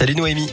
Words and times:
Salut 0.00 0.14
Noémie. 0.14 0.48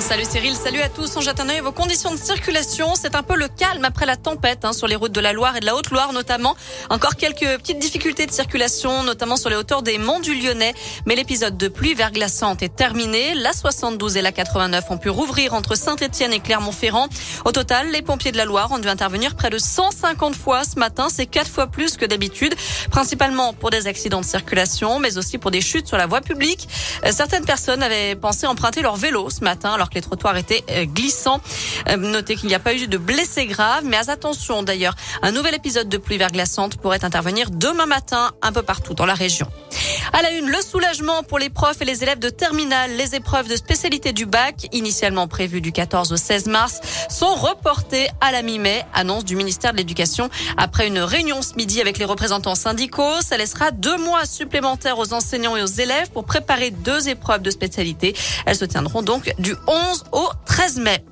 Salut 0.00 0.24
Cyril, 0.28 0.54
salut 0.56 0.80
à 0.80 0.88
tous. 0.88 1.16
On 1.16 1.20
jette 1.20 1.38
un 1.40 1.48
œil 1.48 1.58
à 1.58 1.62
vos 1.62 1.72
conditions 1.72 2.10
de 2.10 2.16
circulation. 2.16 2.94
C'est 2.94 3.14
un 3.14 3.22
peu 3.22 3.36
le 3.36 3.46
calme 3.46 3.84
après 3.84 4.06
la 4.06 4.16
tempête 4.16 4.64
hein, 4.64 4.72
sur 4.72 4.88
les 4.88 4.96
routes 4.96 5.12
de 5.12 5.20
la 5.20 5.32
Loire 5.32 5.56
et 5.56 5.60
de 5.60 5.66
la 5.66 5.76
Haute-Loire 5.76 6.12
notamment. 6.12 6.56
Encore 6.90 7.14
quelques 7.14 7.46
petites 7.58 7.78
difficultés 7.78 8.26
de 8.26 8.32
circulation, 8.32 9.04
notamment 9.04 9.36
sur 9.36 9.50
les 9.50 9.56
hauteurs 9.56 9.82
des 9.82 9.98
monts 9.98 10.18
du 10.18 10.34
Lyonnais. 10.34 10.74
Mais 11.06 11.14
l'épisode 11.14 11.56
de 11.56 11.68
pluie 11.68 11.94
verglaçante 11.94 12.62
est 12.62 12.74
terminé. 12.74 13.34
La 13.34 13.52
72 13.52 14.16
et 14.16 14.22
la 14.22 14.32
89 14.32 14.84
ont 14.90 14.98
pu 14.98 15.10
rouvrir 15.10 15.54
entre 15.54 15.76
Saint-Etienne 15.76 16.32
et 16.32 16.40
Clermont-Ferrand. 16.40 17.08
Au 17.44 17.52
total, 17.52 17.90
les 17.90 18.02
pompiers 18.02 18.32
de 18.32 18.36
la 18.36 18.44
Loire 18.44 18.72
ont 18.72 18.78
dû 18.78 18.88
intervenir 18.88 19.36
près 19.36 19.48
de 19.48 19.58
150 19.58 20.34
fois 20.34 20.64
ce 20.64 20.78
matin. 20.78 21.06
C'est 21.08 21.26
quatre 21.26 21.50
fois 21.50 21.68
plus 21.68 21.96
que 21.96 22.04
d'habitude, 22.04 22.54
principalement 22.90 23.52
pour 23.52 23.70
des 23.70 23.86
accidents 23.86 24.20
de 24.20 24.26
circulation, 24.26 24.98
mais 24.98 25.18
aussi 25.18 25.38
pour 25.38 25.52
des 25.52 25.60
chutes 25.60 25.86
sur 25.86 25.96
la 25.96 26.06
voie 26.06 26.20
publique. 26.20 26.68
Euh, 27.04 27.12
certaines 27.12 27.44
personnes 27.44 27.82
avaient 27.82 28.16
pensé 28.16 28.46
emprunter 28.46 28.82
leur 28.82 28.96
vélo 28.96 29.30
ce 29.30 29.44
matin 29.44 29.76
les 29.94 30.00
trottoirs 30.00 30.36
étaient 30.36 30.64
euh, 30.70 30.84
glissants. 30.84 31.40
Euh, 31.88 31.96
notez 31.96 32.36
qu'il 32.36 32.48
n'y 32.48 32.54
a 32.54 32.58
pas 32.58 32.74
eu 32.74 32.86
de 32.86 32.98
blessés 32.98 33.46
graves, 33.46 33.84
mais 33.84 33.96
attention 34.08 34.62
d'ailleurs, 34.62 34.94
un 35.22 35.32
nouvel 35.32 35.54
épisode 35.54 35.88
de 35.88 35.98
pluie 35.98 36.18
verglaçante 36.18 36.76
pourrait 36.76 37.04
intervenir 37.04 37.50
demain 37.50 37.86
matin 37.86 38.32
un 38.42 38.52
peu 38.52 38.62
partout 38.62 38.94
dans 38.94 39.06
la 39.06 39.14
région. 39.14 39.48
À 40.16 40.22
la 40.22 40.30
une, 40.30 40.48
le 40.48 40.60
soulagement 40.60 41.24
pour 41.24 41.40
les 41.40 41.50
profs 41.50 41.82
et 41.82 41.84
les 41.84 42.04
élèves 42.04 42.20
de 42.20 42.28
terminale. 42.28 42.92
Les 42.96 43.16
épreuves 43.16 43.48
de 43.48 43.56
spécialité 43.56 44.12
du 44.12 44.26
bac, 44.26 44.68
initialement 44.70 45.26
prévues 45.26 45.60
du 45.60 45.72
14 45.72 46.12
au 46.12 46.16
16 46.16 46.46
mars, 46.46 46.80
sont 47.10 47.34
reportées 47.34 48.06
à 48.20 48.30
la 48.30 48.42
mi-mai, 48.42 48.84
annonce 48.94 49.24
du 49.24 49.34
ministère 49.34 49.72
de 49.72 49.78
l'Éducation. 49.78 50.30
Après 50.56 50.86
une 50.86 51.00
réunion 51.00 51.42
ce 51.42 51.56
midi 51.56 51.80
avec 51.80 51.98
les 51.98 52.04
représentants 52.04 52.54
syndicaux, 52.54 53.20
ça 53.22 53.36
laissera 53.36 53.72
deux 53.72 53.98
mois 53.98 54.24
supplémentaires 54.24 55.00
aux 55.00 55.12
enseignants 55.12 55.56
et 55.56 55.62
aux 55.64 55.66
élèves 55.66 56.12
pour 56.12 56.24
préparer 56.26 56.70
deux 56.70 57.08
épreuves 57.08 57.42
de 57.42 57.50
spécialité. 57.50 58.14
Elles 58.46 58.54
se 58.54 58.64
tiendront 58.64 59.02
donc 59.02 59.34
du 59.40 59.56
11 59.66 60.04
au 60.12 60.28
13 60.46 60.78
mai. 60.78 61.04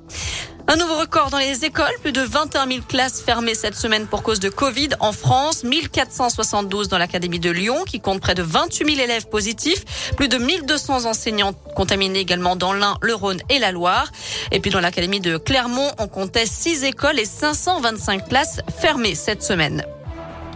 Un 0.65 0.77
nouveau 0.77 0.97
record 0.97 1.29
dans 1.29 1.39
les 1.39 1.65
écoles, 1.65 1.93
plus 2.01 2.13
de 2.13 2.21
21 2.21 2.67
000 2.67 2.79
classes 2.87 3.21
fermées 3.21 3.53
cette 3.53 3.75
semaine 3.75 4.07
pour 4.07 4.23
cause 4.23 4.39
de 4.39 4.47
Covid 4.47 4.89
en 5.01 5.11
France, 5.11 5.65
1472 5.65 6.87
dans 6.87 6.97
l'Académie 6.97 7.39
de 7.39 7.51
Lyon 7.51 7.83
qui 7.85 7.99
compte 7.99 8.21
près 8.21 8.33
de 8.33 8.43
28 8.43 8.95
000 8.95 9.03
élèves 9.03 9.27
positifs, 9.27 9.83
plus 10.15 10.29
de 10.29 10.37
1200 10.37 11.05
enseignants 11.05 11.51
contaminés 11.75 12.19
également 12.19 12.55
dans 12.55 12.71
l'Ain, 12.71 12.97
le 13.01 13.13
Rhône 13.13 13.41
et 13.49 13.59
la 13.59 13.73
Loire. 13.73 14.09
Et 14.51 14.61
puis 14.61 14.71
dans 14.71 14.79
l'Académie 14.79 15.19
de 15.19 15.35
Clermont, 15.35 15.91
on 15.99 16.07
comptait 16.07 16.45
6 16.45 16.85
écoles 16.85 17.19
et 17.19 17.25
525 17.25 18.29
classes 18.29 18.61
fermées 18.79 19.15
cette 19.15 19.43
semaine. 19.43 19.83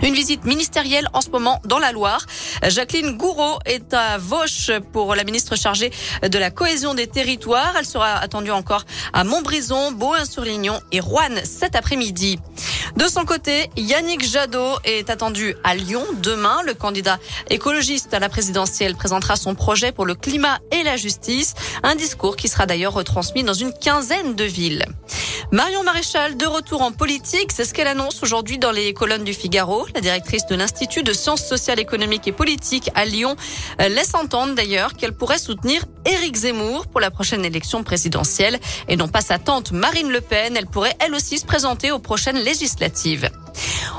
Une 0.04 0.14
visite 0.14 0.46
ministérielle 0.46 1.08
en 1.14 1.22
ce 1.22 1.30
moment 1.30 1.60
dans 1.66 1.80
la 1.80 1.92
Loire. 1.92 2.26
Jacqueline 2.68 3.18
Gouraud 3.18 3.60
est 3.66 3.94
à 3.94 4.18
Vauche 4.18 4.72
pour 4.94 5.16
la 5.16 5.24
ministre 5.24 5.56
chargée 5.56 5.92
de 6.22 6.38
la 6.38 6.52
cohésion 6.52 6.94
des 6.94 7.08
territoires. 7.08 7.74
Elle 7.78 7.86
sera 7.86 8.14
attendue 8.14 8.52
encore 8.52 8.84
à 9.14 9.24
Montbrison, 9.24 9.92
Beauun-sur-Lignon 9.92 10.80
et 10.92 11.00
Rouen 11.00 11.36
cet 11.44 11.76
après-midi. 11.76 12.40
De 12.96 13.08
son 13.08 13.26
côté, 13.26 13.70
Yannick 13.76 14.24
Jadot 14.24 14.78
est 14.84 15.10
attendu 15.10 15.56
à 15.64 15.76
Lyon 15.76 16.04
demain. 16.22 16.62
Le 16.66 16.74
candidat 16.74 17.20
écologiste 17.50 18.14
à 18.14 18.20
la 18.20 18.30
présidentielle 18.30 18.96
présentera 18.96 19.36
son 19.36 19.56
projet 19.56 19.92
pour 19.92 20.06
le 20.06 20.16
climat 20.16 20.60
et 20.72 20.84
la 20.84 20.96
justice. 20.96 21.54
Un 21.84 21.96
discours 21.96 22.36
qui 22.36 22.48
sera 22.48 22.66
d'ailleurs 22.66 22.94
retransmis 22.94 23.44
dans 23.44 23.54
une 23.54 23.74
quinzaine 23.74 24.36
de 24.36 24.44
villes. 24.44 24.86
Marion 25.54 25.82
Maréchal, 25.82 26.36
de 26.36 26.46
retour 26.46 26.82
en 26.82 26.92
politique, 26.92 27.54
c'est 27.54 27.64
ce 27.64 27.74
qu'elle 27.74 27.88
annonce 27.88 28.22
aujourd'hui 28.22 28.58
dans 28.58 28.72
les 28.72 28.94
colonnes 28.94 29.24
du 29.24 29.34
Figaro. 29.34 29.88
La 29.96 30.02
directrice 30.02 30.46
de 30.46 30.56
l'Institut 30.56 31.04
de 31.04 31.14
sciences 31.14 31.46
sociales, 31.46 31.80
économiques 31.80 32.28
et 32.28 32.34
politiques 32.34 32.92
à 32.96 33.06
Lyon 33.06 33.38
euh, 33.80 33.88
laisse 33.88 34.14
entendre 34.14 34.56
d'ailleurs 34.56 34.94
qu'elle 34.94 35.14
pourrait 35.14 35.40
soutenir 35.40 35.86
Éric 36.06 36.36
Zemmour 36.36 36.88
pour 36.88 37.00
la 37.00 37.12
prochaine 37.12 37.46
élection 37.46 37.86
présidentielle 37.86 38.60
et 38.90 38.98
non 38.98 39.08
pas 39.08 39.22
sa 39.22 39.40
tante 39.40 39.72
Marine 39.72 40.12
Le 40.12 40.20
Pen. 40.20 40.58
Elle 40.58 40.68
pourrait 40.68 40.98
elle 41.00 41.16
aussi 41.16 41.38
se 41.38 41.46
présenter 41.46 41.92
aux 41.92 42.00
prochaines 42.00 42.40
législatives. 42.40 43.30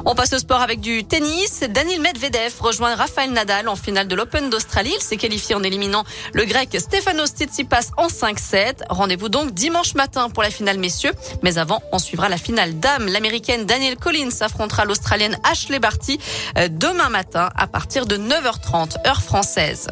On 0.04 0.14
passe 0.14 0.32
au 0.32 0.38
sport 0.38 0.60
avec 0.60 0.80
du 0.80 1.04
tennis. 1.04 1.60
Daniel 1.68 2.00
Medvedev 2.00 2.54
rejoint 2.60 2.94
Rafael 2.94 3.30
Nadal 3.32 3.68
en 3.68 3.76
finale 3.76 4.08
de 4.08 4.14
l'Open 4.14 4.50
d'Australie. 4.50 4.92
Il 4.94 5.02
s'est 5.02 5.16
qualifié 5.16 5.54
en 5.54 5.62
éliminant 5.62 6.04
le 6.32 6.44
grec 6.44 6.76
Stefanos 6.78 7.30
Tsitsipas 7.30 7.90
en 7.96 8.06
5-7. 8.06 8.84
Rendez-vous 8.88 9.28
donc 9.28 9.52
dimanche 9.52 9.94
matin 9.94 10.30
pour 10.30 10.42
la 10.42 10.50
finale 10.50 10.78
messieurs. 10.78 11.12
Mais 11.42 11.58
avant, 11.58 11.82
on 11.92 11.98
suivra 11.98 12.28
la 12.28 12.38
finale 12.38 12.78
dames. 12.78 13.08
L'américaine 13.08 13.66
Danielle 13.66 13.96
Collins 13.96 14.30
affrontera 14.40 14.84
l'australienne 14.84 15.38
Ashley 15.44 15.78
Barty 15.78 16.18
euh, 16.56 16.68
demain 16.70 17.08
matin 17.08 17.50
à 17.56 17.66
partir 17.66 18.06
de 18.06 18.16
9h30 18.16 19.06
heure 19.06 19.22
française. 19.22 19.88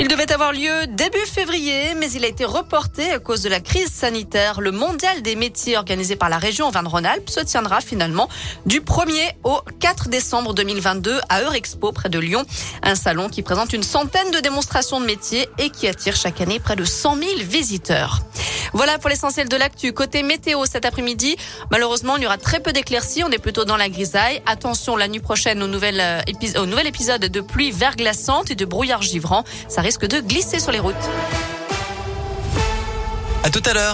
Il 0.00 0.06
devait 0.06 0.30
avoir 0.30 0.52
lieu 0.52 0.86
début 0.86 1.26
février, 1.26 1.92
mais 1.96 2.08
il 2.12 2.24
a 2.24 2.28
été 2.28 2.44
reporté 2.44 3.10
à 3.10 3.18
cause 3.18 3.42
de 3.42 3.48
la 3.48 3.58
crise 3.58 3.90
sanitaire. 3.90 4.60
Le 4.60 4.70
mondial 4.70 5.22
des 5.22 5.34
métiers 5.34 5.76
organisé 5.76 6.14
par 6.14 6.28
la 6.28 6.38
région 6.38 6.68
Auvergne-Rhône-Alpes 6.68 7.28
se 7.28 7.40
tiendra 7.40 7.80
finalement 7.80 8.28
du 8.64 8.80
1er 8.80 9.32
au 9.42 9.60
4 9.80 10.08
décembre 10.08 10.54
2022 10.54 11.18
à 11.28 11.42
Eurexpo 11.42 11.90
près 11.90 12.10
de 12.10 12.20
Lyon. 12.20 12.44
Un 12.84 12.94
salon 12.94 13.28
qui 13.28 13.42
présente 13.42 13.72
une 13.72 13.82
centaine 13.82 14.30
de 14.30 14.38
démonstrations 14.38 15.00
de 15.00 15.06
métiers 15.06 15.48
et 15.58 15.68
qui 15.70 15.88
attire 15.88 16.14
chaque 16.14 16.40
année 16.40 16.60
près 16.60 16.76
de 16.76 16.84
100 16.84 17.16
000 17.16 17.30
visiteurs. 17.40 18.20
Voilà 18.72 18.98
pour 18.98 19.10
l'essentiel 19.10 19.48
de 19.48 19.56
l'actu. 19.56 19.92
Côté 19.92 20.22
météo 20.22 20.64
cet 20.66 20.84
après-midi, 20.84 21.36
malheureusement, 21.70 22.16
il 22.16 22.22
y 22.22 22.26
aura 22.26 22.38
très 22.38 22.60
peu 22.60 22.72
d'éclaircies. 22.72 23.24
On 23.24 23.30
est 23.30 23.38
plutôt 23.38 23.64
dans 23.64 23.76
la 23.76 23.88
grisaille. 23.88 24.42
Attention 24.46 24.96
la 24.96 25.08
nuit 25.08 25.20
prochaine 25.20 25.62
au 25.62 25.66
nouvel, 25.66 26.00
euh, 26.00 26.20
épisode 26.84 27.22
de 27.22 27.40
pluie 27.40 27.70
verglaçante 27.70 28.50
et 28.50 28.54
de 28.54 28.64
brouillard 28.64 29.02
givrant. 29.02 29.44
Ça 29.68 29.80
risque 29.80 30.06
de 30.06 30.20
glisser 30.20 30.60
sur 30.60 30.72
les 30.72 30.78
routes. 30.78 30.94
À 33.44 33.50
tout 33.50 33.62
à 33.64 33.72
l'heure. 33.72 33.86